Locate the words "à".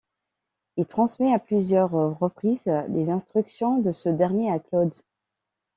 1.31-1.37, 4.51-4.57